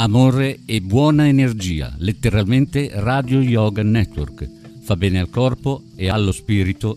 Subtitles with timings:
[0.00, 4.48] Amore e buona energia, letteralmente Radio Yoga Network.
[4.80, 6.96] Fa bene al corpo e allo spirito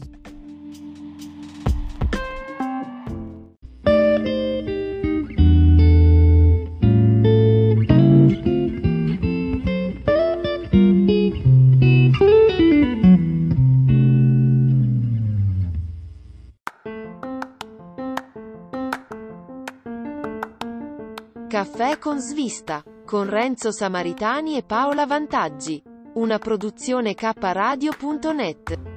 [21.53, 25.79] Caffè con svista, con Renzo Samaritani e Paola Vantaggi.
[26.15, 28.92] Una produzione kradio.net.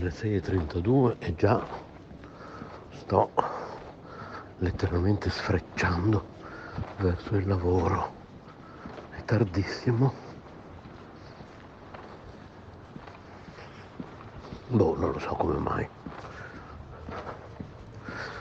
[0.00, 1.66] le 6.32 e già
[2.90, 3.30] sto
[4.58, 6.24] letteralmente sfrecciando
[6.98, 8.14] verso il lavoro.
[9.10, 10.26] È tardissimo.
[14.68, 15.88] Boh, non lo so come mai.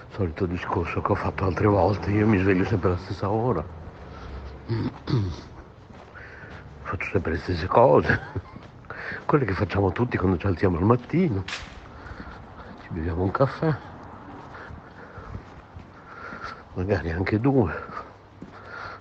[0.10, 3.64] Solito discorso che ho fatto altre volte, io mi sveglio sempre alla stessa ora.
[6.82, 8.20] Faccio sempre le stesse cose,
[9.28, 11.44] quelle che facciamo tutti quando ci alziamo al mattino.
[12.82, 13.76] Ci beviamo un caffè,
[16.76, 17.76] magari anche due.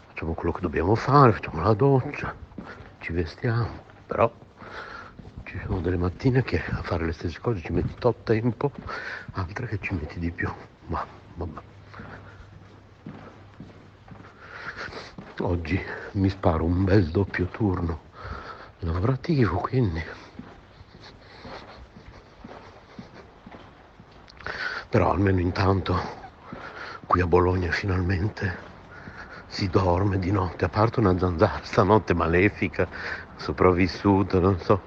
[0.09, 2.35] Facciamo quello che dobbiamo fare, facciamo la doccia,
[2.99, 4.33] ci vestiamo, però
[5.45, 8.73] ci sono delle mattine che a fare le stesse cose ci metti tot tempo,
[9.35, 10.53] altre che ci metti di più.
[10.89, 11.61] Ma vabbè.
[15.43, 15.81] Oggi
[16.13, 18.06] mi sparo un bel doppio turno
[18.81, 20.03] lavorativo, quindi.
[24.89, 25.95] Però almeno intanto
[27.07, 28.65] qui a Bologna finalmente
[29.47, 32.89] si dorme di notte, a parte una zanzara stanotte malefica,
[33.37, 34.83] sopravvissuta, non so.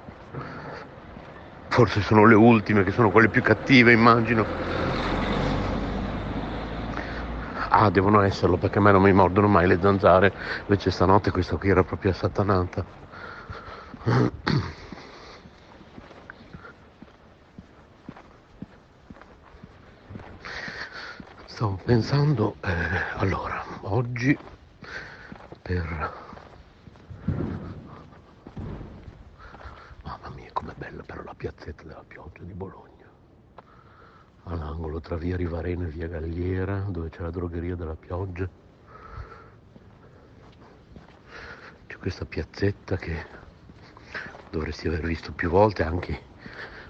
[1.68, 4.46] Forse sono le ultime che sono quelle più cattive, immagino.
[7.70, 10.34] Ah, devono esserlo perché a me non mi mordono mai le zanzare,
[10.68, 12.86] invece stanotte questa qui era proprio assatanata.
[21.46, 22.70] Stavo pensando, eh,
[23.18, 24.38] allora, oggi
[25.62, 26.14] per...
[30.04, 32.88] Mamma mia, com'è bella però la piazzetta della pioggia di Bologna
[34.44, 38.48] all'angolo tra via Rivarena e via Galliera, dove c'è la drogheria della pioggia.
[41.86, 43.48] C'è questa piazzetta che
[44.50, 46.28] dovresti aver visto più volte, anche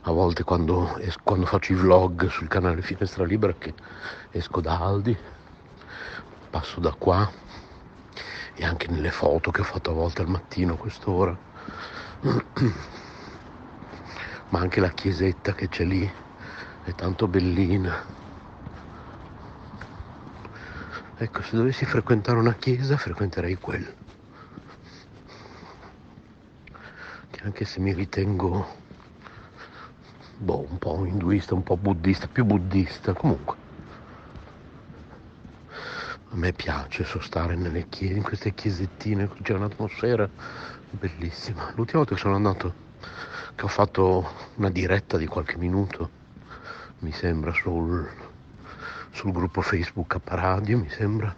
[0.01, 3.73] a volte quando, quando faccio i vlog sul canale Finestra Libera, che
[4.31, 5.17] esco da Aldi,
[6.49, 7.29] passo da qua
[8.53, 11.37] e anche nelle foto che ho fatto a volte al mattino a quest'ora.
[14.49, 16.11] Ma anche la chiesetta che c'è lì
[16.83, 18.03] è tanto bellina.
[21.15, 23.91] Ecco, se dovessi frequentare una chiesa, frequenterei quella.
[27.28, 28.67] Che anche se mi ritengo
[30.37, 33.55] boh, un po' induista, un po' buddista, più buddista, comunque.
[36.31, 40.29] A me piace sostare nelle chiese, in queste chiesettine, c'è un'atmosfera
[40.91, 41.71] bellissima.
[41.75, 42.73] L'ultima volta che sono andato,
[43.55, 46.09] che ho fatto una diretta di qualche minuto,
[46.99, 48.07] mi sembra, sul,
[49.11, 50.19] sul gruppo Facebook a
[50.77, 51.33] mi sembra,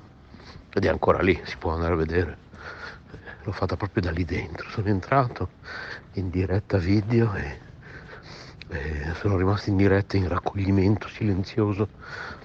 [0.73, 2.40] ed è ancora lì, si può andare a vedere.
[3.43, 5.49] L'ho fatta proprio da lì dentro, sono entrato
[6.13, 7.59] in diretta video e,
[8.69, 11.87] e sono rimasto in diretta in raccoglimento silenzioso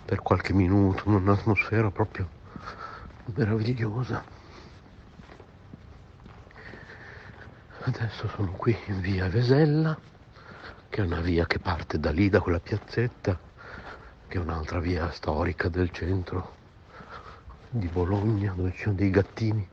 [0.05, 2.29] per qualche minuto, un'atmosfera proprio
[3.35, 4.25] meravigliosa.
[7.81, 9.97] Adesso sono qui in via Vesella
[10.89, 13.39] che è una via che parte da lì, da quella piazzetta,
[14.29, 16.55] che è un'altra via storica del centro
[17.69, 19.69] di Bologna, dove ci sono dei gattini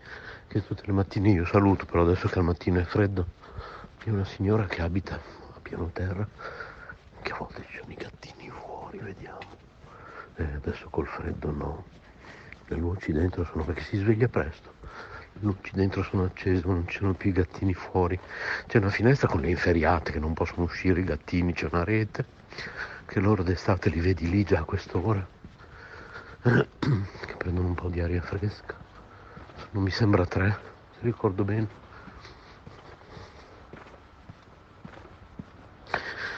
[0.53, 3.25] che tutte le mattine io saluto, però adesso che al mattino è freddo,
[3.97, 6.27] c'è una signora che abita a piano terra,
[7.23, 9.39] che a volte ci sono i gattini fuori, vediamo.
[10.35, 11.85] E adesso col freddo no.
[12.67, 14.71] Le luci dentro sono perché si sveglia presto
[15.33, 18.19] le luci dentro sono accese, non ci sono più i gattini fuori.
[18.67, 22.23] C'è una finestra con le inferiate che non possono uscire i gattini, c'è una rete
[23.07, 25.25] che loro d'estate li vedi lì già a quest'ora,
[26.44, 28.82] che prendono un po' di aria fresca.
[29.71, 30.57] Non mi sembra tre,
[30.91, 31.67] se ricordo bene.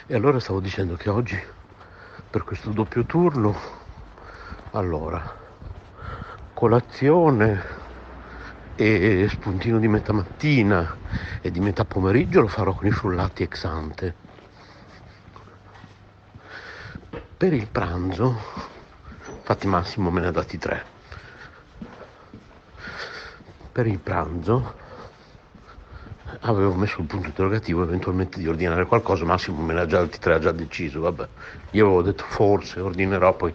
[0.08, 1.42] E allora stavo dicendo che oggi,
[2.30, 3.60] per questo doppio turno,
[4.72, 5.36] allora,
[6.54, 7.64] colazione
[8.76, 10.98] e spuntino di metà mattina
[11.42, 14.16] e di metà pomeriggio lo farò con i frullati ex ante.
[17.38, 18.38] Per il pranzo,
[19.28, 20.95] infatti Massimo me ne ha dati tre.
[23.76, 24.74] Per il pranzo
[26.40, 30.18] avevo messo il punto interrogativo eventualmente di ordinare qualcosa, Massimo me ne ha già dati
[30.18, 31.28] tre, ha già deciso, vabbè.
[31.72, 33.54] Io avevo detto forse ordinerò, poi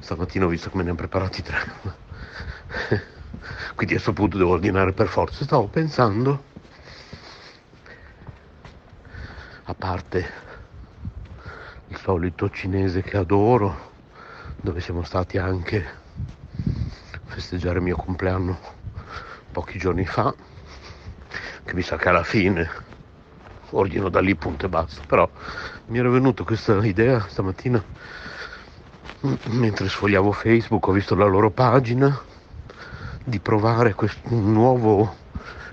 [0.00, 1.56] stamattina ho visto che me ne hanno preparati tre.
[3.74, 5.44] quindi a questo punto devo ordinare per forza.
[5.44, 6.42] Stavo pensando,
[9.62, 10.30] a parte
[11.86, 13.92] il solito cinese che adoro,
[14.60, 18.76] dove siamo stati anche a festeggiare il mio compleanno
[19.58, 20.32] pochi giorni fa,
[21.64, 22.70] che mi sa che alla fine
[23.70, 25.28] ordino da lì punto e basta, però
[25.86, 27.82] mi era venuta questa idea stamattina
[29.48, 32.16] mentre sfogliavo Facebook, ho visto la loro pagina
[33.24, 35.16] di provare questo nuovo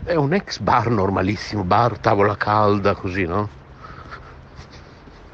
[0.04, 3.48] è un ex bar normalissimo bar tavola calda così no?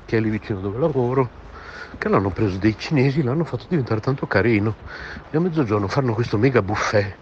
[0.06, 1.30] Che è lì vicino dove lavoro
[1.98, 4.76] che l'hanno preso dei cinesi l'hanno fatto diventare tanto carino.
[5.30, 7.21] E a mezzogiorno fanno questo mega buffet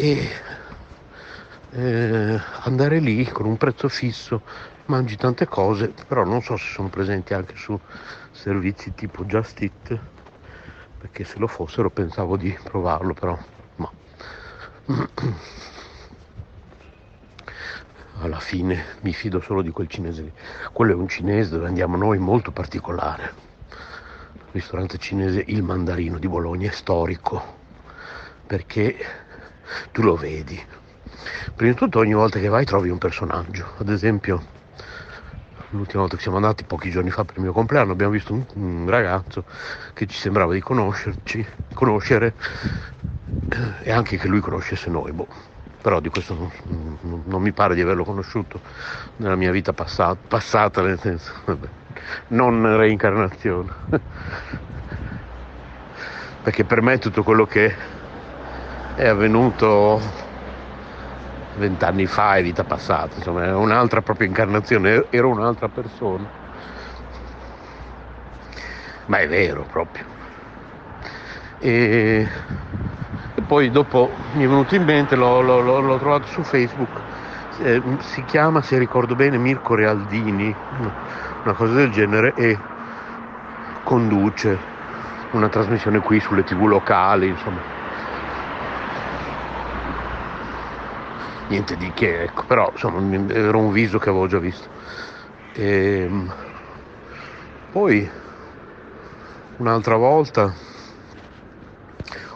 [0.00, 0.30] e
[1.70, 4.42] eh, andare lì con un prezzo fisso
[4.86, 7.76] mangi tante cose però non so se sono presenti anche su
[8.30, 9.98] servizi tipo Just Eat
[10.98, 13.36] perché se lo fossero pensavo di provarlo però
[18.20, 20.32] alla fine mi fido solo di quel cinese lì.
[20.72, 23.32] Quello è un cinese dove andiamo noi molto particolare.
[24.50, 27.56] Ristorante cinese Il Mandarino di Bologna è storico
[28.46, 28.96] perché
[29.92, 30.60] tu lo vedi.
[31.54, 33.72] Prima di tutto ogni volta che vai trovi un personaggio.
[33.78, 34.42] Ad esempio,
[35.70, 38.44] l'ultima volta che siamo andati pochi giorni fa per il mio compleanno abbiamo visto un,
[38.54, 39.44] un ragazzo
[39.92, 41.44] che ci sembrava di conoscerci,
[41.74, 42.34] conoscere
[43.82, 45.26] e anche che lui conoscesse noi, boh.
[45.82, 46.50] però di questo non,
[47.00, 48.60] non, non, mi pare di averlo conosciuto
[49.16, 51.68] nella mia vita passata, passata nel senso, vabbè,
[52.28, 53.72] non reincarnazione,
[56.42, 57.96] perché per me tutto quello che
[58.98, 60.00] è avvenuto
[61.54, 66.28] vent'anni fa è vita passata, insomma è un'altra propria incarnazione, ero un'altra persona,
[69.06, 70.04] ma è vero proprio.
[71.60, 72.28] E
[73.46, 77.00] poi dopo mi è venuto in mente, l'ho, l'ho, l'ho trovato su Facebook,
[77.60, 80.52] eh, si chiama, se ricordo bene, Mirko Realdini,
[81.44, 82.58] una cosa del genere, e
[83.84, 84.58] conduce
[85.30, 87.77] una trasmissione qui sulle tv locali, insomma.
[91.48, 94.68] Niente di che, ecco, però insomma era un viso che avevo già visto.
[95.52, 96.34] E, ehm,
[97.70, 98.08] poi
[99.56, 100.54] un'altra volta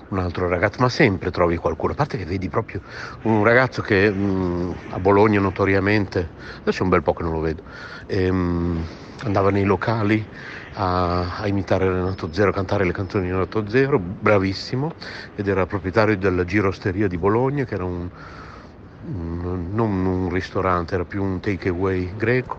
[0.09, 2.81] un altro ragazzo, ma sempre trovi qualcuno, a parte che vedi proprio
[3.23, 7.33] un ragazzo che mh, mm, a Bologna notoriamente, adesso è un bel po' che non
[7.33, 7.63] lo vedo,
[8.07, 8.87] ehm,
[9.25, 10.27] andava nei locali
[10.75, 14.91] a, a, imitare Renato Zero, a cantare le canzoni di Renato Zero, bravissimo,
[15.35, 18.11] ed era proprietario della Girosteria di Bologna, che era un
[19.05, 22.57] non un ristorante, era più un takeaway greco.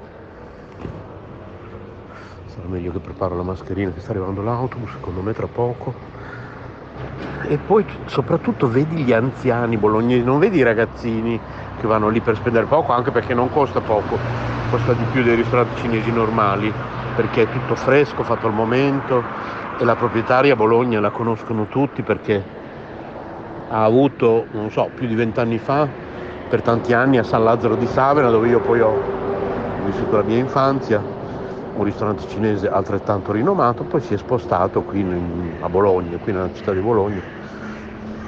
[2.48, 5.94] Sarà meglio che preparo la mascherina che sta arrivando l'autobus, secondo me tra poco
[7.48, 11.40] e poi soprattutto vedi gli anziani bolognesi, non vedi i ragazzini
[11.80, 14.18] che vanno lì per spendere poco, anche perché non costa poco,
[14.70, 16.72] costa di più dei ristoranti cinesi normali,
[17.16, 19.24] perché è tutto fresco, fatto al momento
[19.78, 22.42] e la proprietaria Bologna la conoscono tutti perché
[23.70, 25.88] ha avuto, non so, più di vent'anni fa,
[26.54, 28.94] per tanti anni a San Lazzaro di Savena, dove io poi ho
[29.86, 31.02] vissuto la mia infanzia,
[31.74, 36.52] un ristorante cinese altrettanto rinomato, poi si è spostato qui in, a Bologna, qui nella
[36.54, 37.20] città di Bologna,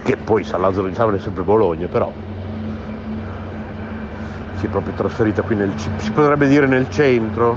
[0.01, 2.11] che poi San Lazzaro di Savona è sempre Bologna, però
[4.55, 7.55] si è proprio trasferita qui nel, si potrebbe dire nel centro,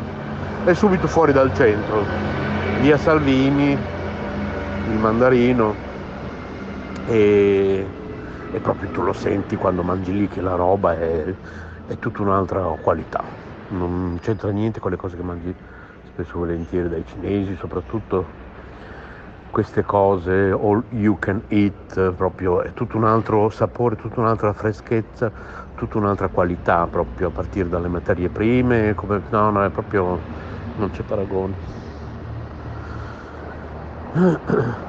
[0.65, 2.05] è subito fuori dal centro,
[2.83, 5.75] via Salvini, il mandarino
[7.07, 7.87] e,
[8.51, 11.37] e proprio tu lo senti quando mangi lì che la roba è,
[11.85, 13.25] è tutta un'altra qualità,
[13.69, 15.55] non c'entra niente con le cose che mangi
[16.03, 18.37] spesso e volentieri dai cinesi, soprattutto
[19.51, 25.33] queste cose all you can eat, proprio è tutto un altro sapore, tutta un'altra freschezza,
[25.75, 30.25] tutta un'altra qualità proprio a partire dalle materie prime, come, no, no, è proprio
[30.75, 31.59] non c'è paragone.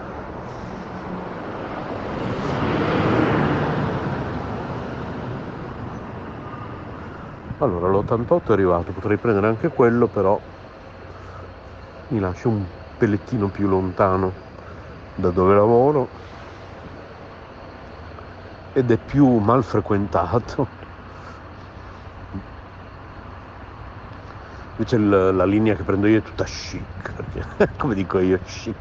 [7.59, 10.41] Allora, l'88 è arrivato, potrei prendere anche quello, però
[12.07, 14.35] mi lascia un pellettino più lontano
[15.13, 16.11] da dove lavoro
[18.71, 20.69] ed è più mal frequentato.
[24.77, 27.43] Invece l- la linea che prendo io è tutta chic, perché,
[27.77, 28.77] come dico io, chic.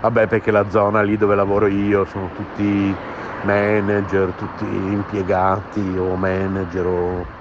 [0.00, 2.98] Vabbè, perché la zona lì dove lavoro io sono tutti
[3.42, 7.32] manager, tutti impiegati o manager o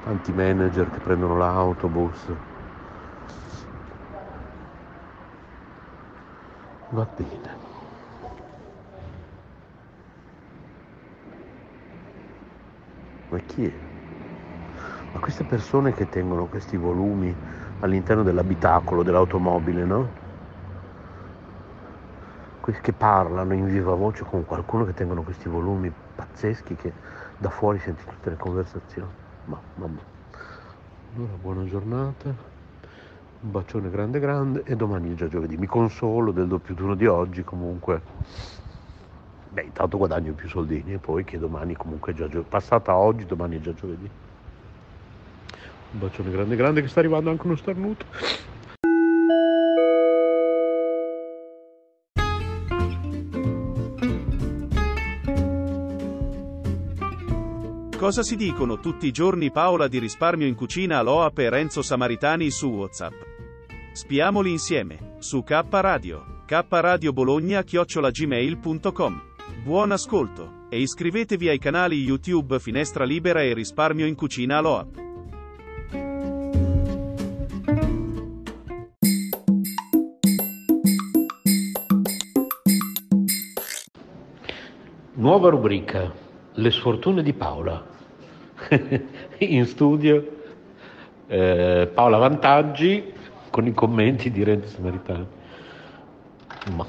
[0.00, 2.36] tanti manager che prendono l'autobus.
[6.98, 7.58] Va bene.
[13.30, 13.82] Ma chi è?
[15.12, 17.38] Ma queste persone che tengono questi volumi
[17.78, 20.21] all'interno dell'abitacolo dell'automobile, no?
[22.64, 26.92] Che parlano in viva voce con qualcuno che tengono questi volumi pazzeschi che
[27.36, 29.10] da fuori senti tutte le conversazioni.
[29.44, 30.00] Ma vabbè.
[31.14, 35.56] Allora, buona giornata, un bacione grande grande e domani è già giovedì.
[35.56, 38.00] Mi consolo del doppio turno di oggi comunque.
[39.50, 42.48] Beh, intanto guadagno più soldini e poi che domani comunque è già giovedì.
[42.48, 44.10] Passata oggi, domani è già giovedì.
[45.92, 48.06] Un bacione grande grande che sta arrivando anche uno starnuto.
[58.12, 62.50] Cosa si dicono tutti i giorni Paola di risparmio in cucina Aloha per Renzo Samaritani
[62.50, 63.14] su WhatsApp?
[63.92, 69.22] Spiamoli insieme, su K Radio, K Radio Bologna chiocciolagmail.com.
[69.64, 74.86] Buon ascolto, e iscrivetevi ai canali YouTube Finestra Libera e Risparmio in Cucina Aloha.
[85.14, 86.12] Nuova rubrica,
[86.52, 87.91] le sfortune di Paola.
[89.38, 90.40] In studio
[91.26, 93.12] eh, Paola Vantaggi
[93.50, 95.26] con i commenti di Renzo Samaritani.
[96.74, 96.86] Ma.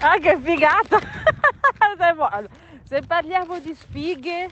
[0.00, 0.98] Ah, che figata!
[2.84, 4.48] Se parliamo di sfighe,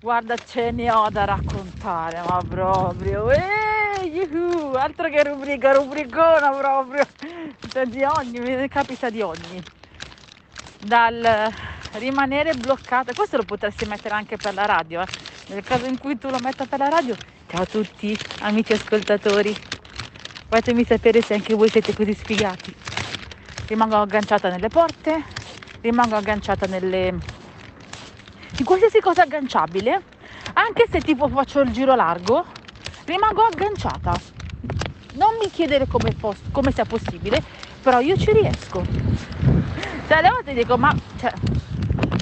[0.00, 3.30] guarda, ce ne ho da raccontare, ma proprio.
[3.30, 7.06] Eh, yuhu, altro che rubrica, rubricona proprio.
[7.68, 9.62] Cioè, di ogni, mi capita di ogni.
[10.86, 11.52] Dal
[11.94, 15.06] rimanere bloccata, questo lo potresti mettere anche per la radio, eh.
[15.48, 17.16] nel caso in cui tu lo metta per la radio.
[17.48, 19.54] Ciao a tutti, amici ascoltatori.
[20.48, 22.74] Fatemi sapere se anche voi siete così sfigati
[23.66, 25.24] rimango agganciata nelle porte,
[25.80, 27.06] rimango agganciata nelle...
[28.58, 30.02] in qualsiasi cosa agganciabile,
[30.52, 32.44] anche se tipo faccio il giro largo,
[33.06, 34.14] rimango agganciata.
[35.14, 37.42] Non mi chiedere come, posso, come sia possibile,
[37.82, 39.55] però io ci riesco.
[40.06, 41.32] Cioè, alle volte dico, ma cioè,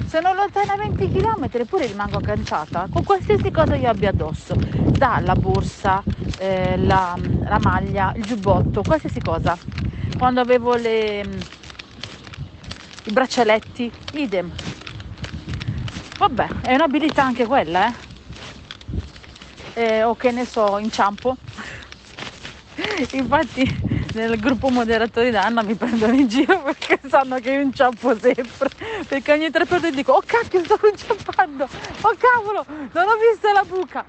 [0.07, 6.01] sono lontana 20 km eppure rimango agganciata con qualsiasi cosa io abbia addosso, dalla borsa,
[6.39, 9.55] eh, la, la maglia, il giubbotto, qualsiasi cosa
[10.17, 11.19] quando avevo le,
[13.03, 14.51] i braccialetti, idem.
[16.17, 17.93] Vabbè, è un'abilità anche quella, eh?
[19.73, 21.35] eh o che ne so, inciampo.
[23.11, 28.69] Infatti nel gruppo moderatori d'Anna mi prendono in giro perché sanno che io inciampo sempre.
[29.07, 31.67] Perché ogni tre per dico, oh cacchio, sto inciampando,
[32.01, 34.03] oh cavolo, non ho visto la buca.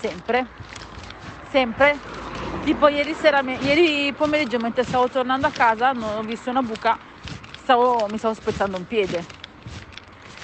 [0.00, 0.46] Sempre,
[1.50, 2.16] sempre
[2.64, 6.98] tipo ieri sera ieri pomeriggio mentre stavo tornando a casa non ho visto una buca
[7.62, 9.37] stavo, mi stavo spezzando un piede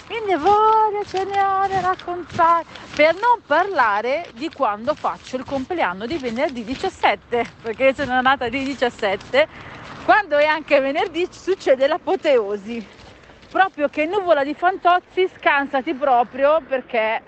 [0.07, 2.65] quindi voglio ce ne ho da raccontare.
[2.95, 8.63] Per non parlare di quando faccio il compleanno di venerdì 17 perché sono nata di
[8.63, 9.49] 17
[10.05, 12.87] quando è anche venerdì succede l'apoteosi.
[13.51, 17.23] Proprio che nuvola di fantozzi scansati proprio perché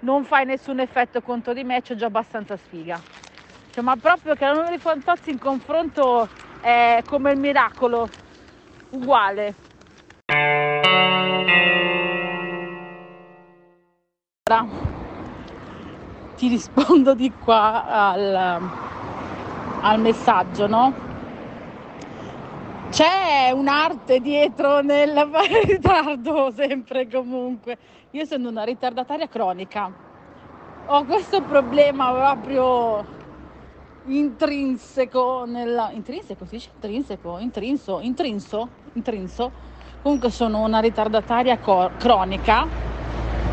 [0.00, 3.00] non fai nessun effetto contro di me c'ho già abbastanza sfiga.
[3.74, 6.28] Cioè, ma proprio che la numero di Fantozzi in confronto
[6.60, 8.08] è come il miracolo,
[8.90, 9.54] uguale.
[14.46, 14.66] Ora
[16.36, 18.60] ti rispondo di qua al,
[19.80, 20.92] al messaggio, no?
[22.90, 27.78] C'è un'arte dietro nel fare ritardo, sempre comunque.
[28.10, 29.90] Io sono una ritardataria cronica.
[30.86, 33.22] Ho questo problema proprio
[34.06, 39.50] intrinseco nella intrinseco si dice intrinseco intrinso intrinso intrinso
[40.04, 42.66] comunque sono una ritardataria cor- cronica.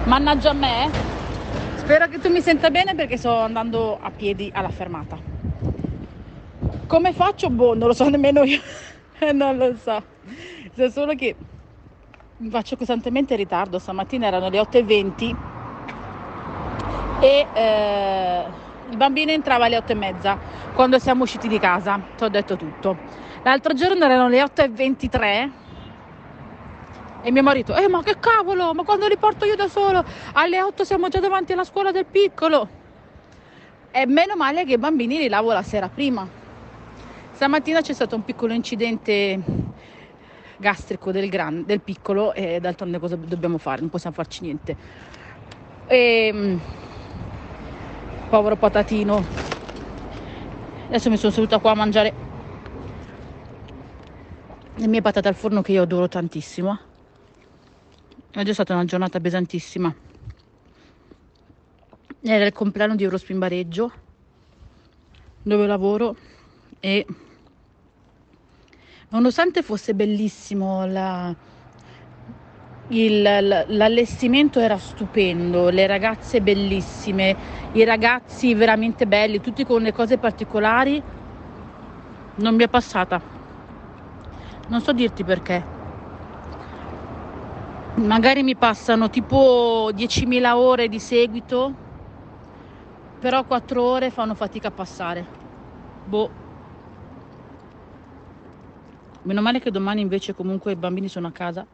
[0.04, 0.90] Mannaggia a me.
[1.76, 5.18] Spero che tu mi senta bene perché sto andando a piedi alla fermata.
[6.88, 7.50] Come faccio?
[7.50, 8.60] Boh non lo so nemmeno io.
[9.34, 10.02] Non lo so,
[10.74, 11.36] so solo che
[12.38, 15.36] mi faccio costantemente in ritardo, stamattina erano le 8.20
[17.20, 18.44] e eh,
[18.90, 20.38] il bambino entrava alle 8.30
[20.74, 22.98] quando siamo usciti di casa, ti ho detto tutto.
[23.44, 25.61] L'altro giorno erano le 8.23
[27.24, 30.04] e mio marito, eh ma che cavolo, ma quando li porto io da solo?
[30.34, 32.80] Alle 8 siamo già davanti alla scuola del piccolo.
[33.92, 36.28] E meno male che i bambini li lavo la sera prima.
[37.34, 39.40] Stamattina c'è stato un piccolo incidente
[40.58, 43.82] gastrico del, gran, del piccolo e d'altronde cosa dobbiamo fare?
[43.82, 44.76] Non possiamo farci niente.
[45.88, 46.62] E, ehm,
[48.30, 49.24] povero patatino.
[50.88, 52.14] Adesso mi sono seduta qua a mangiare
[54.76, 56.90] le mie patate al forno che io adoro tantissimo.
[58.34, 59.94] Oggi è stata una giornata pesantissima.
[62.22, 63.92] Era il compleanno di Eurospin Bareggio,
[65.44, 66.16] dove lavoro
[66.80, 67.06] e
[69.10, 71.36] nonostante fosse bellissimo la,
[72.88, 73.22] il,
[73.68, 77.36] l'allestimento era stupendo, le ragazze bellissime,
[77.74, 81.04] i ragazzi veramente belli, tutti con le cose particolari,
[82.36, 83.22] non mi è passata.
[84.68, 85.81] Non so dirti perché.
[87.96, 91.74] Magari mi passano tipo 10.000 ore di seguito,
[93.20, 95.28] però 4 ore fanno fatica a passare.
[96.06, 96.30] Boh.
[99.24, 101.66] Meno male che domani invece comunque i bambini sono a casa.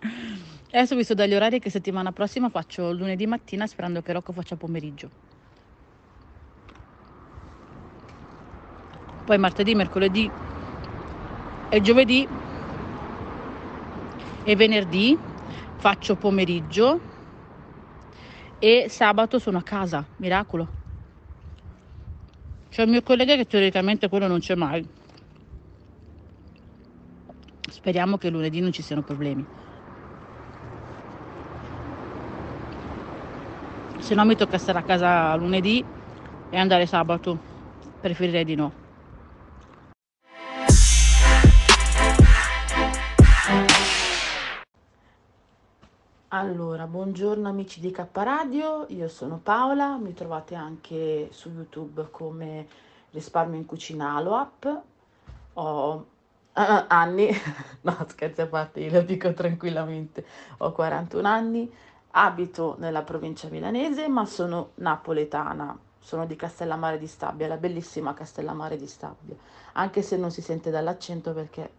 [0.70, 4.56] Adesso ho visto dagli orari che settimana prossima faccio lunedì mattina sperando che Rocco faccia
[4.56, 5.10] pomeriggio.
[9.24, 10.30] Poi martedì, mercoledì
[11.70, 12.26] e giovedì
[14.44, 15.18] e venerdì
[15.76, 17.00] faccio pomeriggio
[18.58, 20.68] e sabato sono a casa, miracolo.
[22.68, 24.86] C'è il mio collega che teoricamente quello non c'è mai.
[27.70, 29.46] Speriamo che lunedì non ci siano problemi.
[34.02, 35.84] se no mi tocca stare a casa lunedì
[36.48, 37.38] e andare sabato
[38.00, 38.81] preferirei di no
[46.34, 52.66] Allora, buongiorno amici di K Radio, io sono Paola, mi trovate anche su YouTube come
[53.10, 54.80] Risparmio in Cucina Aloap.
[55.52, 56.04] Ho uh,
[56.88, 57.28] anni,
[57.82, 60.24] no scherzi a parte, io lo dico tranquillamente,
[60.56, 61.70] ho 41 anni,
[62.12, 65.78] Abito nella provincia milanese, ma sono napoletana.
[65.98, 69.36] Sono di Castellammare di Stabia, la bellissima Castellammare di Stabia,
[69.72, 71.70] anche se non si sente dall'accento perché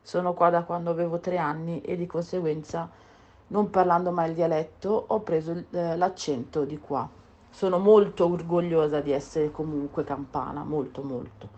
[0.00, 2.88] sono qua da quando avevo tre anni e di conseguenza,
[3.48, 7.08] non parlando mai il dialetto, ho preso eh, l'accento di qua.
[7.50, 11.48] Sono molto orgogliosa di essere comunque campana, molto molto.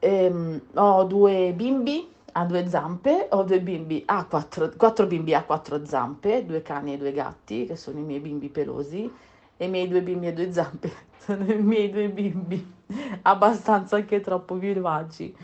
[0.00, 5.44] Ehm, ho due bimbi, ha due zampe, ho due bimbi, ha quattro, quattro bimbi ha
[5.44, 9.10] quattro zampe, due cani e due gatti, che sono i miei bimbi pelosi,
[9.56, 12.74] e i miei due bimbi a due zampe sono i miei due bimbi,
[13.22, 15.34] abbastanza anche troppo vivaci,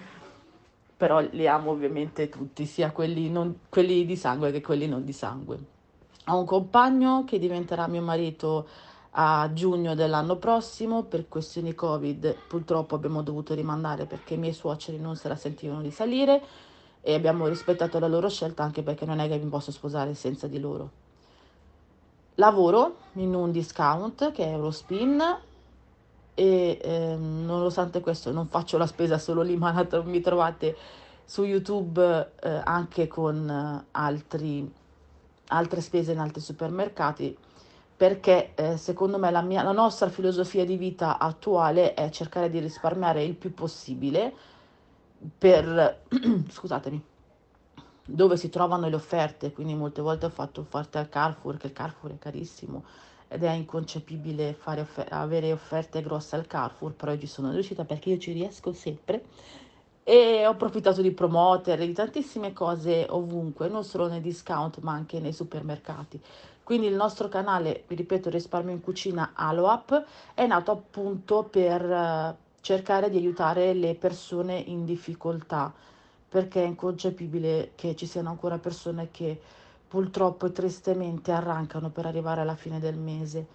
[0.99, 5.13] però li amo ovviamente tutti, sia quelli, non, quelli di sangue che quelli non di
[5.13, 5.59] sangue.
[6.27, 8.67] Ho un compagno che diventerà mio marito
[9.13, 14.99] a giugno dell'anno prossimo per questioni covid purtroppo abbiamo dovuto rimandare perché i miei suoceri
[14.99, 16.43] non se la sentivano di salire
[17.01, 20.47] e abbiamo rispettato la loro scelta anche perché non è che mi posso sposare senza
[20.47, 20.91] di loro.
[22.35, 25.23] Lavoro in un discount che è Eurospin
[26.38, 30.77] e eh, nonostante questo non faccio la spesa solo lì ma mi trovate
[31.24, 34.72] su YouTube eh, anche con eh, altri,
[35.48, 37.37] altre spese in altri supermercati
[37.96, 42.61] perché eh, secondo me la, mia, la nostra filosofia di vita attuale è cercare di
[42.61, 44.33] risparmiare il più possibile
[45.37, 46.03] per,
[46.48, 47.05] scusatemi,
[48.05, 51.72] dove si trovano le offerte, quindi molte volte ho fatto offerte al Carrefour, che il
[51.72, 52.85] Carrefour è carissimo
[53.29, 58.11] ed è inconcepibile offer- avere offerte grosse al Carrefour, però io ci sono riuscita perché
[58.11, 59.25] io ci riesco sempre
[60.03, 65.21] e ho approfittato di promoter, di tantissime cose ovunque, non solo nei discount ma anche
[65.21, 66.19] nei supermercati.
[66.64, 73.09] Quindi il nostro canale, vi ripeto, Risparmio in Cucina Aloap, è nato appunto per cercare
[73.09, 75.73] di aiutare le persone in difficoltà,
[76.29, 79.41] perché è inconcepibile che ci siano ancora persone che
[79.88, 83.46] purtroppo e tristemente arrancano per arrivare alla fine del mese.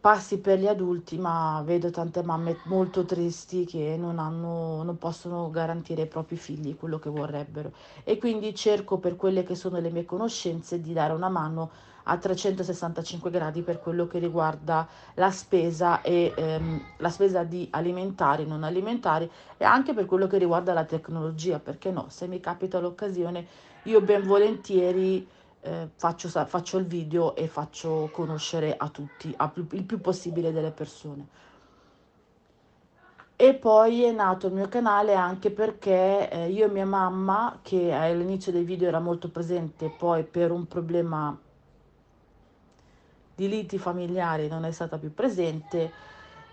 [0.00, 5.48] Passi per gli adulti, ma vedo tante mamme molto tristi che non, hanno, non possono
[5.48, 7.70] garantire ai propri figli quello che vorrebbero.
[8.02, 11.70] E quindi cerco per quelle che sono le mie conoscenze di dare una mano
[12.04, 18.44] a 365 gradi per quello che riguarda la spesa e ehm, la spesa di alimentari,
[18.44, 22.80] non alimentari e anche per quello che riguarda la tecnologia, perché no, se mi capita
[22.80, 23.46] l'occasione
[23.84, 25.26] io ben volentieri
[25.60, 30.52] eh, faccio, faccio il video e faccio conoscere a tutti, a più, il più possibile
[30.52, 31.26] delle persone.
[33.36, 37.92] E poi è nato il mio canale anche perché eh, io e mia mamma, che
[37.92, 41.36] all'inizio dei video era molto presente, poi per un problema
[43.34, 45.90] di liti familiari non è stata più presente,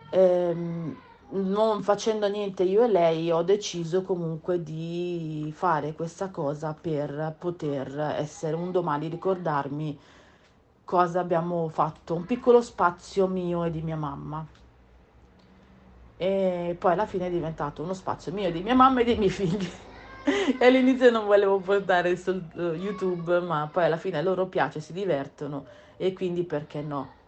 [0.09, 0.97] ehm,
[1.31, 8.15] non facendo niente io e lei ho deciso comunque di fare questa cosa per poter
[8.17, 9.99] essere un domani ricordarmi
[10.83, 14.45] cosa abbiamo fatto, un piccolo spazio mio e di mia mamma
[16.21, 19.29] e poi alla fine è diventato uno spazio mio, di mia mamma e dei miei
[19.29, 19.69] figli.
[20.59, 24.91] e all'inizio non volevo portare su uh, YouTube, ma poi alla fine loro piace, si
[24.91, 25.65] divertono
[25.95, 27.18] e quindi perché no?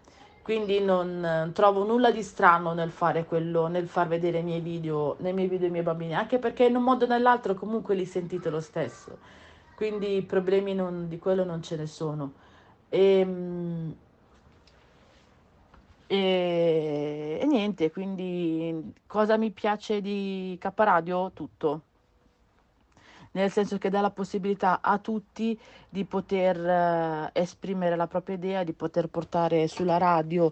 [0.41, 5.15] Quindi non trovo nulla di strano nel fare quello, nel far vedere i miei video,
[5.19, 8.06] nei miei video ai miei bambini, anche perché in un modo o nell'altro comunque li
[8.06, 9.19] sentite lo stesso.
[9.75, 12.34] Quindi problemi non, di quello non ce ne sono.
[12.89, 13.95] E, ehm,
[16.08, 21.32] e, e niente, quindi cosa mi piace di K Radio?
[21.32, 21.84] Tutto.
[23.34, 25.58] Nel senso che dà la possibilità a tutti
[25.89, 30.52] di poter eh, esprimere la propria idea, di poter portare sulla radio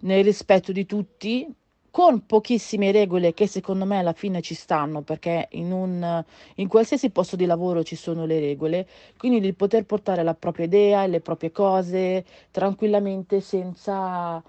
[0.00, 1.46] nel rispetto di tutti,
[1.90, 6.24] con pochissime regole che secondo me alla fine ci stanno, perché in, un,
[6.56, 10.66] in qualsiasi posto di lavoro ci sono le regole, quindi di poter portare la propria
[10.66, 14.42] idea e le proprie cose tranquillamente senza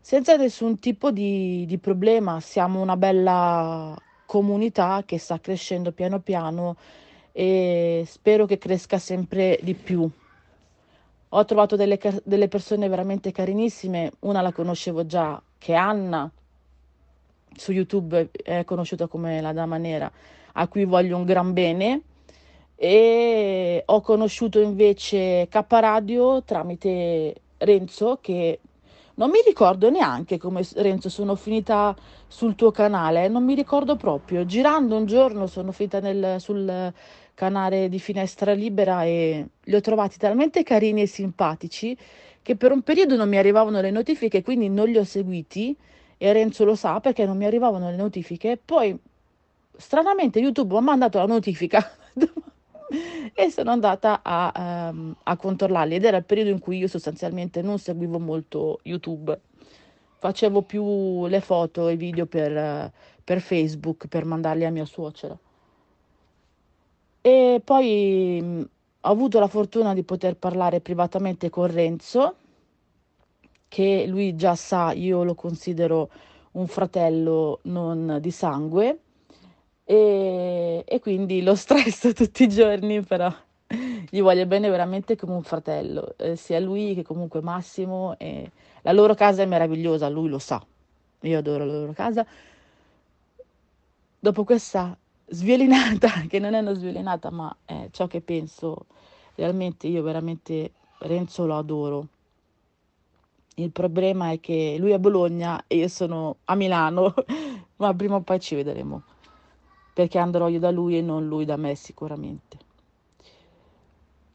[0.00, 2.40] senza nessun tipo di, di problema.
[2.40, 3.94] Siamo una bella
[4.32, 6.76] comunità che sta crescendo piano piano
[7.32, 10.10] e spero che cresca sempre di più.
[11.28, 16.30] Ho trovato delle, delle, persone veramente carinissime, una la conoscevo già, che è Anna,
[17.54, 20.10] su YouTube è conosciuta come la Dama Nera,
[20.52, 22.00] a cui voglio un gran bene.
[22.74, 28.60] E ho conosciuto invece K Radio tramite Renzo, che
[29.14, 31.94] non mi ricordo neanche come Renzo sono finita
[32.26, 34.44] sul tuo canale, non mi ricordo proprio.
[34.44, 36.92] Girando un giorno sono finita nel, sul
[37.34, 41.96] canale di Finestra Libera e li ho trovati talmente carini e simpatici
[42.42, 45.76] che per un periodo non mi arrivavano le notifiche, quindi non li ho seguiti
[46.16, 48.58] e Renzo lo sa perché non mi arrivavano le notifiche.
[48.62, 48.98] Poi
[49.76, 51.84] stranamente YouTube mi ha mandato la notifica
[53.34, 57.62] e sono andata a, um, a controllarli ed era il periodo in cui io sostanzialmente
[57.62, 59.38] non seguivo molto YouTube,
[60.18, 62.92] facevo più le foto e i video per,
[63.24, 65.36] per Facebook per mandarli a mia suocera.
[67.20, 68.60] E poi mh, mm,
[69.00, 72.36] ho avuto la fortuna di poter parlare privatamente con Renzo,
[73.68, 76.10] che lui già sa, io lo considero
[76.52, 78.98] un fratello non di sangue
[79.84, 83.32] e, e quindi lo stress tutti i giorni, però
[84.10, 88.16] gli voglio bene veramente come un fratello, eh, sia lui che comunque Massimo.
[88.18, 88.50] E
[88.82, 90.64] la loro casa è meravigliosa, lui lo sa.
[91.20, 92.26] Io adoro la loro casa.
[94.18, 98.86] Dopo questa sviolinata, che non è una sviolinata, ma è ciò che penso,
[99.34, 102.06] realmente io veramente Renzo lo adoro.
[103.56, 107.14] Il problema è che lui è a Bologna e io sono a Milano,
[107.76, 109.02] ma prima o poi ci vedremo
[109.92, 112.70] perché andrò io da lui e non lui da me sicuramente.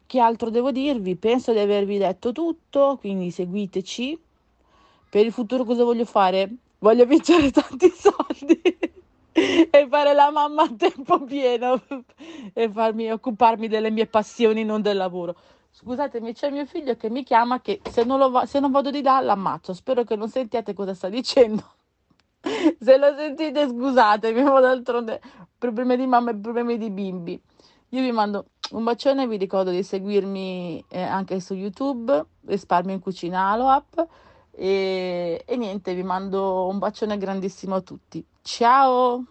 [0.06, 1.16] Che altro devo dirvi?
[1.16, 4.18] Penso di avervi detto tutto, quindi seguiteci.
[5.10, 6.50] Per il futuro cosa voglio fare?
[6.78, 8.60] Voglio vincere tanti soldi
[9.70, 11.80] e fare la mamma a tempo pieno
[12.54, 15.36] e farmi, occuparmi delle mie passioni, non del lavoro.
[15.70, 19.02] Scusatemi, c'è mio figlio che mi chiama che se non, va, se non vado di
[19.02, 19.74] là l'ammazzo.
[19.74, 21.62] Spero che non sentiate cosa sta dicendo.
[22.80, 25.20] Se lo sentite scusatemi, ma d'altronde
[25.56, 27.40] problemi di mamma e problemi di bimbi.
[27.90, 33.00] Io vi mando un bacione, vi ricordo di seguirmi eh, anche su YouTube, Risparmio in
[33.00, 34.06] Cucina Aloap
[34.50, 38.24] e, e niente, vi mando un bacione grandissimo a tutti.
[38.42, 39.24] Ciao!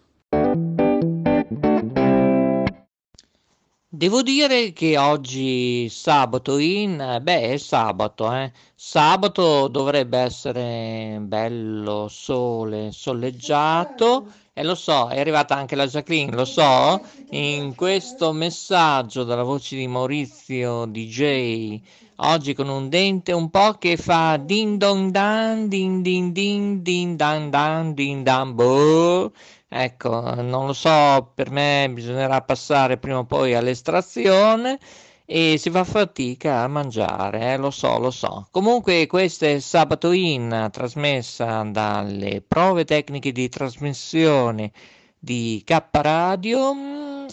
[3.90, 8.52] Devo dire che oggi sabato in, beh, è sabato, eh.
[8.74, 16.44] Sabato dovrebbe essere bello sole, soleggiato e lo so, è arrivata anche la Jacqueline, lo
[16.44, 21.80] so, in questo messaggio dalla voce di Maurizio DJ,
[22.16, 27.16] oggi con un dente un po' che fa din don dan, din din din, din
[27.16, 29.32] dan dan, din dan boh.
[29.70, 34.78] Ecco, non lo so, per me bisognerà passare prima o poi all'estrazione
[35.26, 38.48] e si fa fatica a mangiare, eh, lo so, lo so.
[38.50, 44.72] Comunque questo è Sabato In, trasmessa dalle prove tecniche di trasmissione
[45.18, 46.74] di K Radio,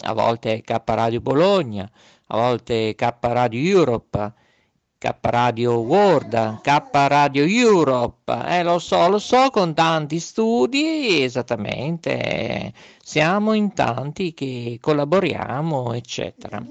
[0.02, 1.90] a volte K Radio Bologna,
[2.28, 4.34] a volte K Radio Europe
[4.98, 12.74] K Radio World, K Radio Europe, eh, lo so, lo so, con tanti studi, esattamente,
[13.04, 16.64] siamo in tanti che collaboriamo, eccetera.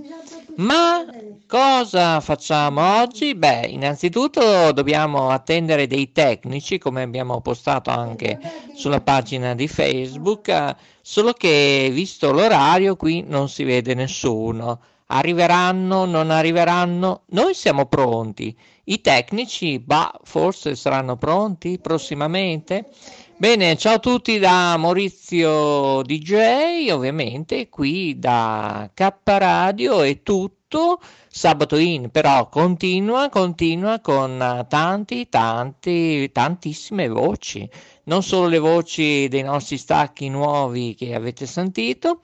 [0.56, 1.04] Ma
[1.46, 3.34] cosa facciamo oggi?
[3.34, 8.38] Beh, innanzitutto dobbiamo attendere dei tecnici, come abbiamo postato anche
[8.74, 14.80] sulla pagina di Facebook, solo che visto l'orario qui non si vede nessuno.
[15.06, 17.24] Arriveranno, non arriveranno?
[17.30, 18.56] Noi siamo pronti.
[18.84, 22.90] I tecnici, bah, forse saranno pronti prossimamente.
[23.36, 31.00] Bene, ciao a tutti da Maurizio DJ, ovviamente qui da K Radio è tutto.
[31.28, 37.68] Sabato in però continua, continua con tanti, tanti, tantissime voci.
[38.04, 42.20] Non solo le voci dei nostri stacchi nuovi che avete sentito,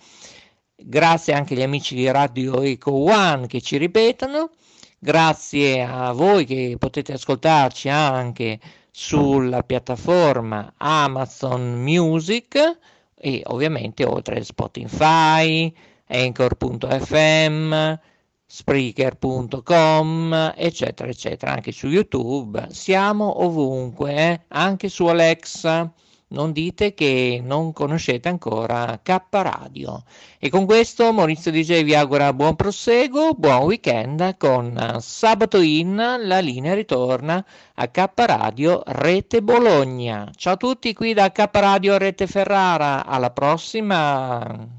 [0.82, 4.50] Grazie anche agli amici di Radio Eco One che ci ripetono.
[4.98, 8.58] Grazie a voi che potete ascoltarci anche
[8.90, 12.78] sulla piattaforma Amazon Music
[13.14, 15.72] e ovviamente oltre Spotify,
[16.06, 17.98] Anchor.fm,
[18.46, 22.68] Spreaker.com, eccetera, eccetera, anche su YouTube.
[22.70, 24.40] Siamo ovunque, eh?
[24.48, 25.92] anche su Alexa
[26.30, 30.04] non dite che non conoscete ancora K Radio.
[30.38, 36.38] E con questo Maurizio DJ vi augura buon proseguo, buon weekend con Sabato in, la
[36.40, 40.30] linea ritorna a K Radio Rete Bologna.
[40.34, 44.78] Ciao a tutti qui da K Radio Rete Ferrara, alla prossima!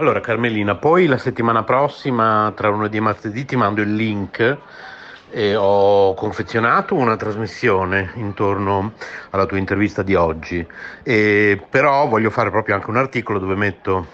[0.00, 4.58] Allora Carmelina, poi la settimana prossima, tra lunedì e martedì, ti mando il link
[5.28, 8.92] e ho confezionato una trasmissione intorno
[9.30, 10.64] alla tua intervista di oggi,
[11.02, 14.06] e però voglio fare proprio anche un articolo dove metto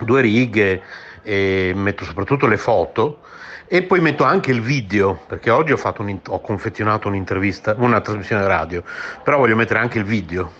[0.00, 0.82] due righe
[1.22, 3.18] e metto soprattutto le foto
[3.66, 8.46] e poi metto anche il video, perché oggi ho, un, ho confezionato un'intervista, una trasmissione
[8.46, 8.82] radio,
[9.22, 10.50] però voglio mettere anche il video,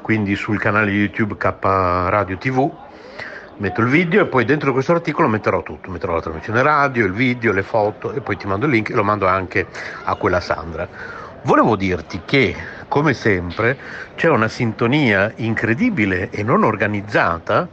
[0.00, 2.82] quindi sul canale YouTube K Radio TV
[3.58, 7.12] metto il video e poi dentro questo articolo metterò tutto, metterò la trasmissione radio, il
[7.12, 9.66] video, le foto e poi ti mando il link e lo mando anche
[10.04, 10.88] a quella Sandra.
[11.42, 12.56] Volevo dirti che,
[12.88, 13.76] come sempre,
[14.16, 17.68] c'è una sintonia incredibile e non organizzata,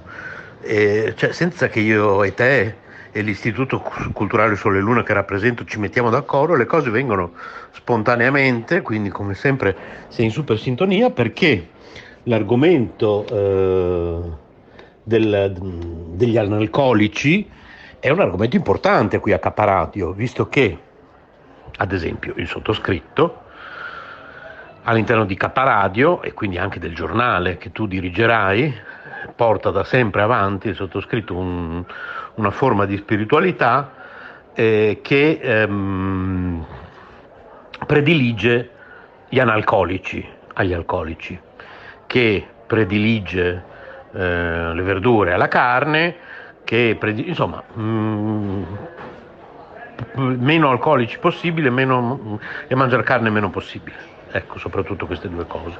[0.61, 2.75] eh, cioè senza che io e te
[3.13, 3.81] e l'Istituto
[4.13, 7.31] Culturale Sole e Luna che rappresento ci mettiamo d'accordo, le cose vengono
[7.71, 9.75] spontaneamente, quindi come sempre
[10.09, 11.69] sei in super sintonia perché
[12.23, 13.25] l'argomento...
[13.27, 14.40] Eh,
[15.19, 15.53] del,
[16.13, 17.49] degli analcolici
[17.99, 20.77] è un argomento importante qui a Caparadio, visto che,
[21.77, 23.43] ad esempio, il sottoscritto
[24.83, 28.73] all'interno di Caparadio e quindi anche del giornale che tu dirigerai
[29.35, 31.83] porta da sempre avanti il sottoscritto un,
[32.35, 33.93] una forma di spiritualità
[34.53, 36.65] eh, che ehm,
[37.85, 38.69] predilige
[39.29, 41.39] gli analcolici agli alcolici,
[42.07, 43.69] che predilige
[44.13, 46.15] eh, le verdure alla carne,
[46.63, 48.63] che insomma mh, mm,
[50.15, 54.09] meno alcolici possibile meno, e mangiare carne meno possibile.
[54.31, 55.77] Ecco, soprattutto queste due cose.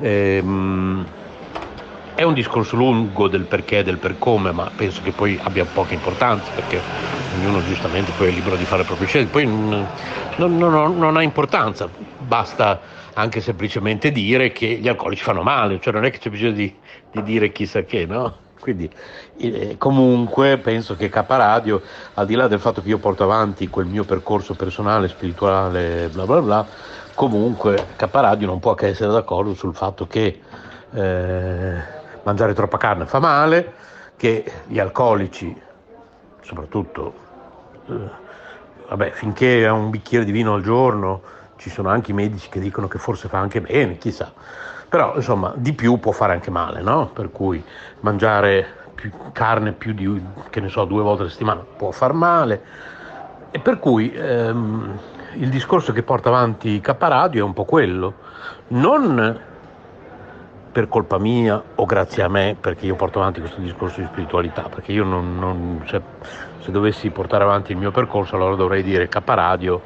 [0.00, 1.04] E, mh, mm,
[2.18, 5.64] è un discorso lungo del perché e del per come, ma penso che poi abbia
[5.64, 6.80] poca importanza perché
[7.36, 9.30] ognuno giustamente poi è libero di fare le proprie scelte.
[9.30, 9.86] Poi non,
[10.36, 12.80] non, non, non ha importanza, basta
[13.14, 16.74] anche semplicemente dire che gli alcolici fanno male, cioè non è che c'è bisogno di,
[17.12, 18.46] di dire chissà che, no?
[18.60, 18.90] Quindi
[19.36, 21.80] eh, comunque penso che Caparadio,
[22.14, 26.26] al di là del fatto che io porto avanti quel mio percorso personale, spirituale, bla
[26.26, 26.66] bla bla,
[27.14, 30.40] comunque Caparadio non può che essere d'accordo sul fatto che
[30.92, 31.74] eh,
[32.24, 33.74] mangiare troppa carne fa male,
[34.16, 35.56] che gli alcolici,
[36.42, 37.14] soprattutto,
[37.88, 38.10] eh,
[38.88, 41.22] vabbè, finché ha un bicchiere di vino al giorno,
[41.56, 44.32] ci sono anche i medici che dicono che forse fa anche bene, chissà.
[44.88, 47.10] Però insomma di più può fare anche male, no?
[47.12, 47.62] Per cui
[48.00, 52.62] mangiare più carne più di, che ne so, due volte a settimana può far male.
[53.50, 54.98] E per cui ehm,
[55.34, 58.14] il discorso che porta avanti K Radio è un po' quello.
[58.68, 59.46] Non
[60.70, 64.62] per colpa mia o grazie a me, perché io porto avanti questo discorso di spiritualità,
[64.62, 66.00] perché io non, non se,
[66.60, 69.82] se, dovessi portare avanti il mio percorso allora dovrei dire K Radio,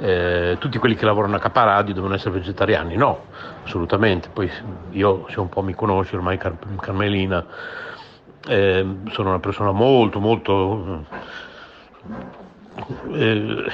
[0.00, 3.26] eh, tutti quelli che lavorano a K Radio devono essere vegetariani, no,
[3.64, 4.50] assolutamente, poi
[4.90, 7.44] io se un po' mi conosci ormai Car- Carmelina,
[8.48, 11.04] eh, sono una persona molto molto...
[13.12, 13.64] Eh,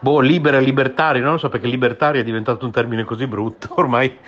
[0.00, 3.68] boh, libera e libertaria, non lo so perché libertaria è diventato un termine così brutto,
[3.78, 4.18] ormai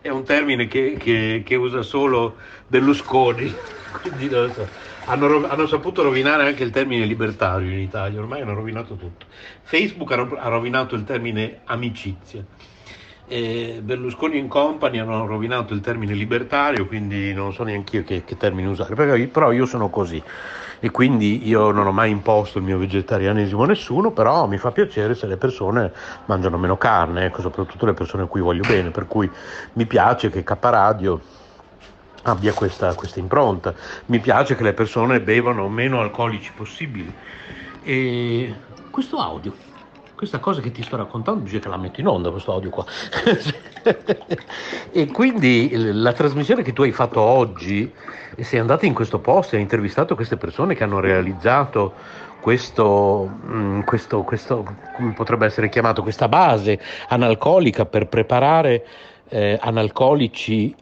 [0.00, 2.36] è un termine che, che, che usa solo
[2.66, 3.54] Berlusconi,
[4.02, 4.68] quindi non lo so.
[5.08, 9.24] Hanno, hanno, saputo rovinare anche il termine libertario in Italia, ormai hanno rovinato tutto.
[9.62, 12.44] Facebook ha rovinato il termine amicizia.
[13.26, 18.22] E Berlusconi in company hanno rovinato il termine libertario, quindi non so neanche io che,
[18.24, 18.94] che termine usare,
[19.28, 20.22] però io sono così
[20.80, 24.70] e quindi io non ho mai imposto il mio vegetarianesimo a nessuno, però mi fa
[24.70, 25.92] piacere se le persone
[26.26, 29.28] mangiano meno carne, ecco, soprattutto le persone a cui voglio bene, per cui
[29.72, 31.20] mi piace che K Radio
[32.30, 33.74] abbia questa, questa impronta,
[34.06, 37.12] mi piace che le persone bevano meno alcolici possibili.
[37.82, 38.54] E
[38.90, 39.66] questo audio
[40.18, 42.84] questa cosa che ti sto raccontando dice che la metto in onda questo audio qua
[44.90, 47.90] e quindi la trasmissione che tu hai fatto oggi
[48.40, 51.94] sei andato in questo posto e hai intervistato queste persone che hanno realizzato
[52.40, 54.64] questo, mm, questo, questo
[54.96, 58.84] come potrebbe essere chiamato questa base analcolica per preparare
[59.28, 60.74] eh, analcolici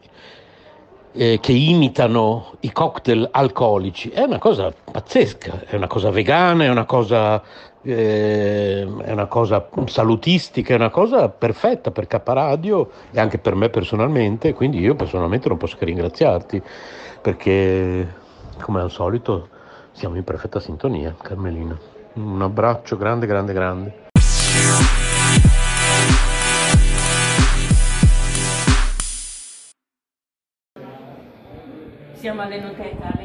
[1.17, 6.69] eh, che imitano i cocktail alcolici è una cosa pazzesca, è una cosa vegana, è
[6.69, 7.43] una cosa
[7.83, 13.69] eh, è una cosa salutistica, è una cosa perfetta per Caparadio e anche per me
[13.69, 16.61] personalmente, quindi io personalmente non posso che ringraziarti
[17.23, 18.15] perché
[18.61, 19.49] come al solito
[19.93, 21.79] siamo in perfetta sintonia, Carmelina.
[22.15, 24.06] Un abbraccio grande, grande, grande.
[32.27, 33.17] Siamo all'Enoteca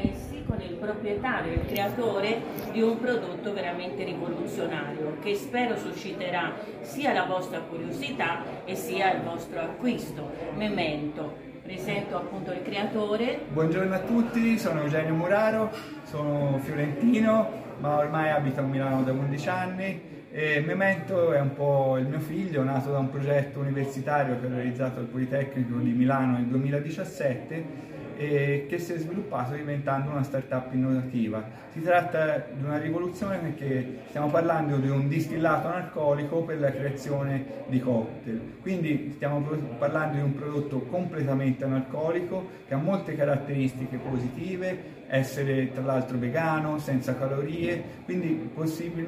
[0.80, 8.44] proprietario, il creatore di un prodotto veramente rivoluzionario che spero susciterà sia la vostra curiosità
[8.64, 10.30] e sia il vostro acquisto.
[10.56, 13.40] Memento, presento appunto il creatore.
[13.52, 15.72] Buongiorno a tutti, sono Eugenio Muraro,
[16.04, 21.98] sono fiorentino ma ormai abito a Milano da 11 anni e Memento è un po'
[21.98, 26.34] il mio figlio, nato da un progetto universitario che ho realizzato al Politecnico di Milano
[26.34, 31.44] nel 2017 e che si è sviluppato diventando una startup innovativa.
[31.72, 37.46] Si tratta di una rivoluzione perché stiamo parlando di un distillato analcolico per la creazione
[37.68, 39.42] di cocktail, quindi stiamo
[39.78, 46.80] parlando di un prodotto completamente analcolico che ha molte caratteristiche positive, essere tra l'altro vegano,
[46.80, 49.08] senza calorie, quindi possibile,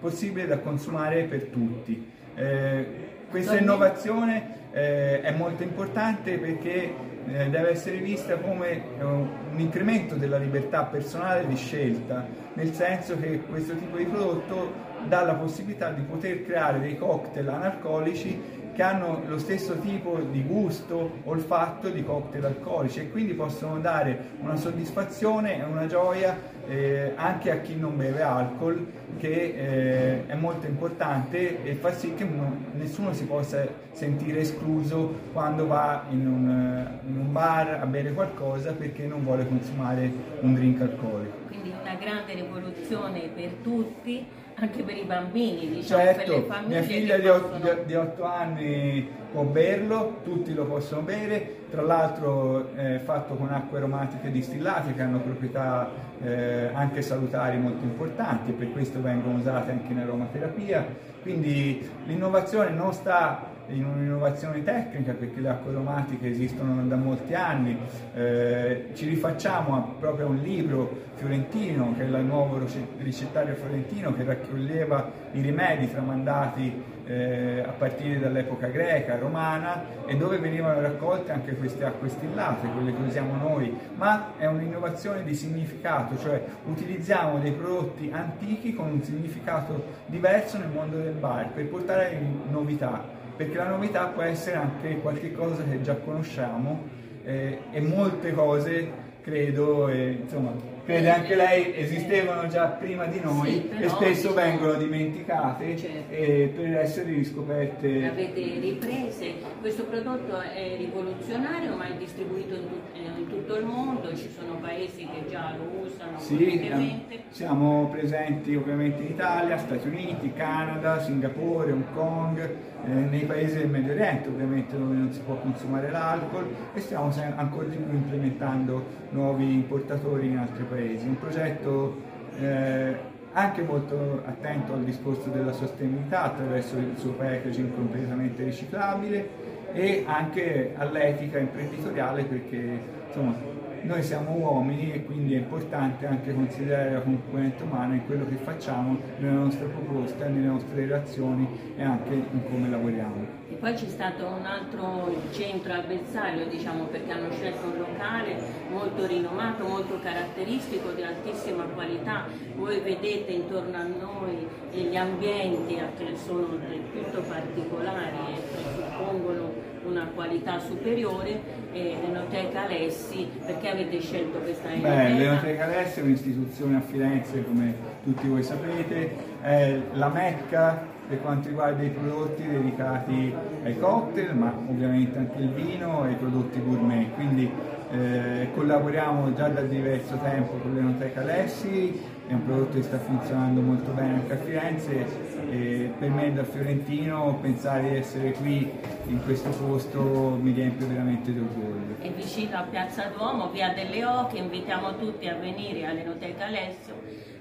[0.00, 2.10] possibile da consumare per tutti.
[2.34, 2.86] Eh,
[3.30, 6.92] questa innovazione eh, è molto importante perché
[7.28, 13.18] eh, deve essere vista come eh, un incremento della libertà personale di scelta, nel senso
[13.18, 18.82] che questo tipo di prodotto dà la possibilità di poter creare dei cocktail analcolici che
[18.82, 24.56] hanno lo stesso tipo di gusto, olfatto di cocktail alcolici e quindi possono dare una
[24.56, 28.86] soddisfazione e una gioia eh, anche a chi non beve alcol
[29.18, 35.18] che eh, è molto importante e fa sì che uno, nessuno si possa sentire escluso
[35.32, 40.54] quando va in un, in un bar a bere qualcosa perché non vuole consumare un
[40.54, 41.34] drink alcolico.
[41.48, 44.24] Quindi una grande rivoluzione per tutti
[44.62, 46.68] anche per i bambini, diciamo, certo, per le famiglie.
[46.68, 47.82] Mia figlia di, possono...
[47.84, 53.78] di 8 anni può berlo, tutti lo possono bere, tra l'altro è fatto con acque
[53.78, 55.90] aromatiche distillate che hanno proprietà
[56.22, 60.86] eh, anche salutari molto importanti per questo vengono usate anche in aromaterapia.
[61.22, 67.78] Quindi l'innovazione non sta in un'innovazione tecnica perché le acque aromatiche esistono da molti anni,
[68.14, 72.60] eh, ci rifacciamo a, proprio un libro fiorentino che è il nuovo
[72.98, 80.38] ricettario fiorentino che raccoglieva i rimedi tramandati eh, a partire dall'epoca greca, romana e dove
[80.38, 86.18] venivano raccolte anche queste acque stillate, quelle che usiamo noi, ma è un'innovazione di significato,
[86.18, 92.18] cioè utilizziamo dei prodotti antichi con un significato diverso nel mondo del bar per portare
[92.50, 93.11] novità
[93.42, 96.82] perché la novità può essere anche qualcosa che già conosciamo
[97.24, 100.52] eh, e molte cose credo, e, insomma,
[100.84, 106.12] crede anche lei, esistevano già prima di noi Sì, e spesso diciamo- vengono dimenticate Certo.
[106.12, 108.08] eh, per essere riscoperte.
[108.08, 113.64] Avete riprese, questo prodotto è rivoluzionario ma è distribuito in, tut- eh, in tutto il
[113.64, 119.56] mondo, ci sono paesi che già lo usano Sì, eh, siamo presenti ovviamente in Italia,
[119.58, 125.12] Stati Uniti, Canada, Singapore, Hong Kong, eh, nei paesi del Medio Oriente ovviamente dove non
[125.12, 131.06] si può consumare l'alcol e stiamo ancora di più implementando nuovi importatori in altri paesi.
[131.06, 131.96] Un progetto
[132.40, 140.04] eh, anche molto attento al discorso della sostenibilità attraverso il suo packaging completamente riciclabile e
[140.06, 143.34] anche all'etica imprenditoriale perché insomma
[143.82, 148.36] noi siamo uomini e quindi è importante anche considerare la componente umana in quello che
[148.36, 153.40] facciamo, nella nostra proposta, nelle nostre relazioni e anche in come lavoriamo.
[153.50, 158.36] E poi c'è stato un altro centro a Bersaglio, diciamo, perché hanno scelto un locale
[158.70, 162.26] molto rinomato, molto caratteristico, di altissima qualità.
[162.56, 170.08] Voi vedete intorno a noi gli ambienti che sono del tutto particolari e presuppongono una
[170.14, 171.40] qualità superiore
[171.72, 175.08] e l'Enoteca Alessi, perché avete scelto questa Beh, enoteca?
[175.08, 177.74] l'Enoteca Alessi è un'istituzione a Firenze, come
[178.04, 184.56] tutti voi sapete, è la mecca per quanto riguarda i prodotti dedicati ai cocktail, ma
[184.68, 187.12] ovviamente anche il vino e i prodotti gourmet.
[187.14, 187.50] Quindi
[187.90, 193.60] eh, collaboriamo già da diverso tempo con l'Enoteca Alessi, è un prodotto che sta funzionando
[193.60, 195.06] molto bene anche a Firenze
[195.50, 198.70] e per me da fiorentino pensare di essere qui
[199.06, 201.96] in questo posto mi riempie veramente di orgoglio.
[202.00, 206.94] È vicino a Piazza Duomo, via delle Oche, invitiamo tutti a venire all'Enoteca Alessio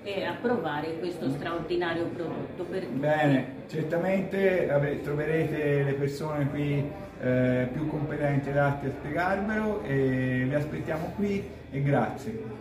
[0.03, 2.65] e a provare questo straordinario prodotto.
[2.93, 6.83] Bene, certamente troverete le persone qui
[7.21, 12.60] eh, più competenti ed atti a spiegarvelo e vi aspettiamo qui e grazie.